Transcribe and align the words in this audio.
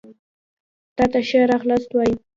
تاته 0.95 1.19
ښه 1.27 1.39
راغلاست 1.51 1.89
وايو 1.93 2.17